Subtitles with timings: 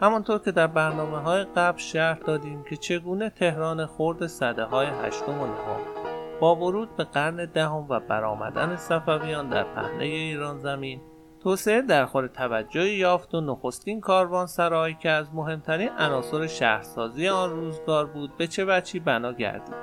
[0.00, 5.40] همانطور که در برنامه های قبل شرح دادیم که چگونه تهران خورد صده های هشتم
[5.40, 5.80] و نهم
[6.40, 11.00] با ورود به قرن دهم و برآمدن صفویان در پهنه ایران زمین
[11.42, 14.02] توسعه در خور توجه یافت و نخستین
[14.46, 19.74] سرایی که از مهمترین عناصر شهرسازی آن روزگار بود به چه وجهی بنا گردید؟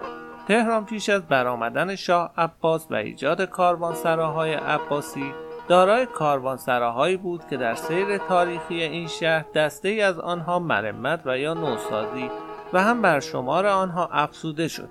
[0.47, 5.33] تهران پیش از برآمدن شاه عباس و ایجاد کاروانسراهای عباسی
[5.67, 11.37] دارای کاروانسراهایی بود که در سیر تاریخی این شهر دسته ای از آنها مرمت و
[11.37, 12.29] یا نوسازی
[12.73, 14.89] و هم بر شمار آنها افسوده شد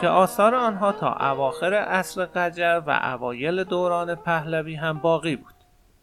[0.00, 5.54] که آثار آنها تا اواخر عصر قجر و اوایل دوران پهلوی هم باقی بود.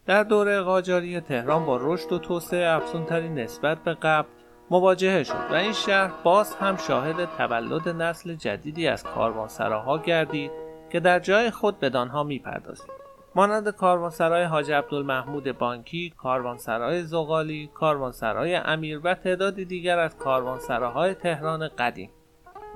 [0.06, 4.28] در دوره قاجاری تهران با رشد و توسعه افزونتری نسبت به قبل
[4.70, 10.50] مواجهه شد و این شهر باز هم شاهد تولد نسل جدیدی از کاروانسراها گردید
[10.92, 12.99] که در جای خود بدانها می‌پردازید.
[13.34, 21.68] مانند کاروانسرای حاج عبدالمحمود بانکی، کاروانسرای زغالی، کاروانسرای امیر و تعدادی دیگر از کاروانسراهای تهران
[21.78, 22.10] قدیم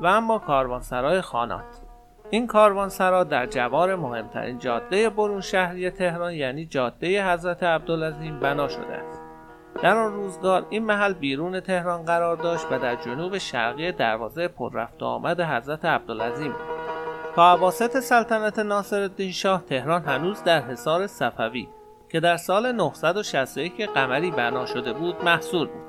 [0.00, 1.80] و اما کاروانسرای خانات.
[2.30, 8.92] این کاروانسرا در جوار مهمترین جاده برون شهری تهران یعنی جاده حضرت عبدالعظیم بنا شده
[8.92, 9.22] است.
[9.82, 14.72] در آن روزگار این محل بیرون تهران قرار داشت و در جنوب شرقی دروازه پر
[14.72, 16.54] رفت و آمد حضرت عبدالعظیم
[17.36, 21.68] تا عواسط سلطنت ناصرالدین شاه تهران هنوز در حصار صفوی
[22.08, 25.84] که در سال 961 قمری بنا شده بود محصول بود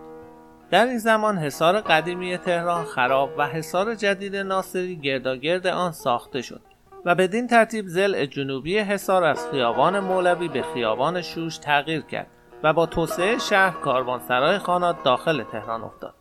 [0.72, 6.62] در این زمان حصار قدیمی تهران خراب و حصار جدید ناصری گرداگرد آن ساخته شد
[7.06, 12.28] و بدین ترتیب زل جنوبی حصار از خیابان مولوی به خیابان شوش تغییر کرد
[12.64, 16.14] و با توسعه شهر کاروانسرای خانات داخل تهران افتاد.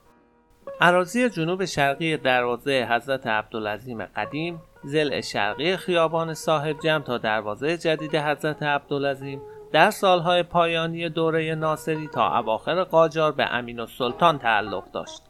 [0.80, 8.16] عراضی جنوب شرقی دروازه حضرت عبدالعظیم قدیم زل شرقی خیابان صاحب جمع تا دروازه جدید
[8.16, 15.22] حضرت عبدالعظیم در سالهای پایانی دوره ناصری تا اواخر قاجار به امین السلطان تعلق داشت.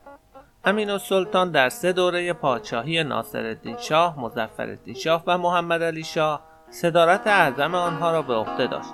[0.65, 6.41] امین السلطان در سه دوره پادشاهی ناصرالدین شاه، مظفرالدین شاه و محمد علی شاه
[6.71, 8.91] صدارت اعظم آنها را به عهده داشت.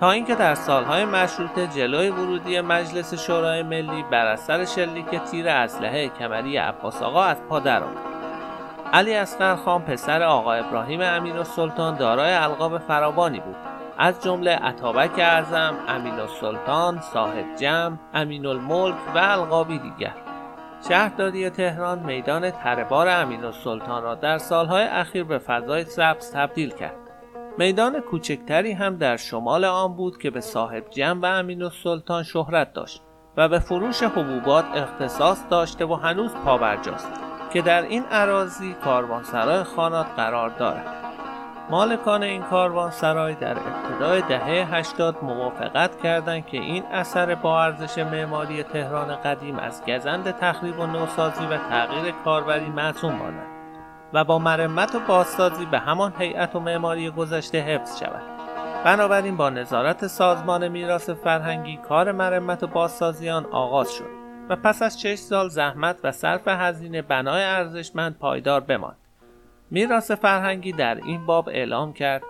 [0.00, 6.08] تا اینکه در سالهای مشروطه جلوی ورودی مجلس شورای ملی بر اثر شلیک تیر اسلحه
[6.08, 8.07] کمری عباس آقا از پا درآمد.
[8.92, 13.56] علی اصغر خان پسر آقا ابراهیم امین السلطان دارای القاب فراوانی بود
[13.98, 20.14] از جمله عطابک اعظم، امین السلطان، صاحب جمع، امین الملک و القابی دیگر.
[20.88, 26.96] شهرداری تهران میدان تربار امین السلطان را در سالهای اخیر به فضای سبز تبدیل کرد.
[27.58, 32.72] میدان کوچکتری هم در شمال آن بود که به صاحب جمع و امین السلطان شهرت
[32.72, 33.02] داشت
[33.36, 40.06] و به فروش حبوبات اختصاص داشته و هنوز پابرجاست که در این عراضی کاروانسرای خانات
[40.16, 41.08] قرار دارد.
[41.70, 48.62] مالکان این کاروانسرای در ابتدای دهه 80 موافقت کردند که این اثر با ارزش معماری
[48.62, 53.46] تهران قدیم از گزند تخریب و نوسازی و تغییر کاربری معصوم ماند
[54.12, 58.22] و با مرمت و بازسازی به همان هیئت و معماری گذشته حفظ شود
[58.84, 64.17] بنابراین با نظارت سازمان میراث فرهنگی کار مرمت و بازسازی آن آغاز شد
[64.48, 68.96] و پس از 6 سال زحمت و صرف هزینه بنای ارزشمند پایدار بماند
[69.70, 72.22] میراث فرهنگی در این باب اعلام کرد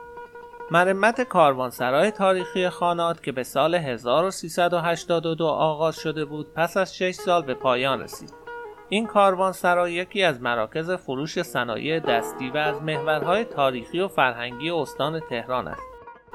[0.70, 7.42] مرمت کاروانسرای تاریخی خانات که به سال 1382 آغاز شده بود پس از 6 سال
[7.42, 8.48] به پایان رسید.
[8.88, 15.20] این کاروانسرا یکی از مراکز فروش صنایع دستی و از محورهای تاریخی و فرهنگی استان
[15.20, 15.82] تهران است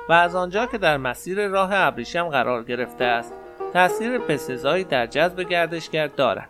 [0.09, 3.33] و از آنجا که در مسیر راه ابریشم قرار گرفته است
[3.73, 6.49] تأثیر بسزایی در جذب گردشگر دارد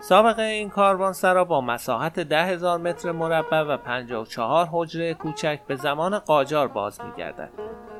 [0.00, 6.18] سابقه این کاروانسرا با مساحت ده هزار متر مربع و 54 حجره کوچک به زمان
[6.18, 7.50] قاجار باز میگردد.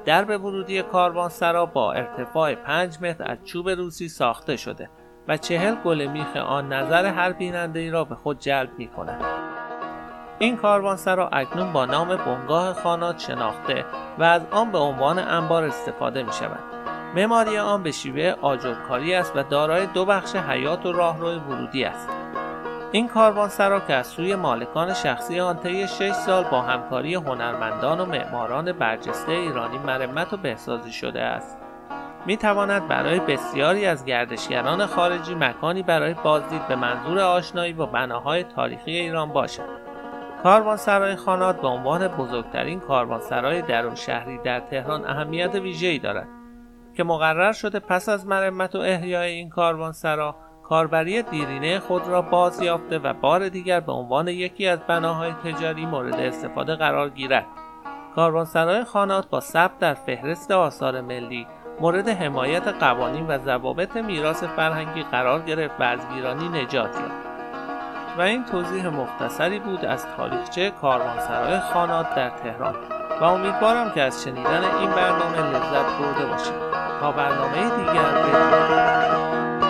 [0.04, 4.90] درب ورودی کاروانسرا با ارتفاع 5 متر از چوب روسی ساخته شده
[5.28, 9.24] و چهل گل میخ آن نظر هر بیننده ای را به خود جلب می کند.
[10.38, 13.84] این کاروانسرا اکنون با نام بنگاه خانات شناخته
[14.18, 16.81] و از آن به عنوان انبار استفاده می شود.
[17.14, 22.08] معماری آن به شیوه آجرکاری است و دارای دو بخش حیات و راهرو ورودی است.
[22.92, 28.06] این کاروانسرا که از سوی مالکان شخصی آن طی 6 سال با همکاری هنرمندان و
[28.06, 31.58] معماران برجسته ایرانی مرمت و بهسازی شده است.
[32.26, 38.44] می تواند برای بسیاری از گردشگران خارجی مکانی برای بازدید به منظور آشنایی با بناهای
[38.44, 39.68] تاریخی ایران باشد.
[40.42, 46.41] کاروانسرای خانات به عنوان بزرگترین کاروانسرای درون شهری در تهران اهمیت ویژه‌ای دارد.
[46.96, 52.62] که مقرر شده پس از مرمت و احیای این کاروانسرا کاربری دیرینه خود را باز
[52.62, 57.46] یافته و بار دیگر به عنوان یکی از بناهای تجاری مورد استفاده قرار گیرد.
[58.14, 61.46] کاروانسرای خانات با ثبت در فهرست آثار ملی
[61.80, 67.32] مورد حمایت قوانین و ضوابط میراث فرهنگی قرار گرفت و از ویرانی نجات یافت.
[68.18, 72.74] و این توضیح مختصری بود از تاریخچه کاروانسرای خانات در تهران.
[73.20, 76.71] و امیدوارم که از شنیدن این برنامه لذت برده باشید.
[77.02, 79.62] تا برنامه دیگر بدرود